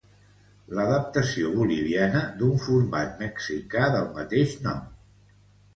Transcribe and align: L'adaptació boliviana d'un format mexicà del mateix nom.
L'adaptació 0.77 1.51
boliviana 1.59 2.23
d'un 2.41 2.57
format 2.65 3.15
mexicà 3.27 3.95
del 3.99 4.13
mateix 4.19 4.61
nom. 4.69 4.87